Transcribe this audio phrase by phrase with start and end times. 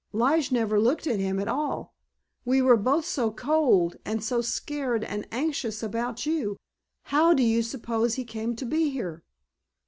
[0.13, 1.93] Lige never looked at him at all,
[2.43, 6.57] we were both so cold, and so scared and anxious about you.
[7.03, 9.23] How do you suppose he came to be here?"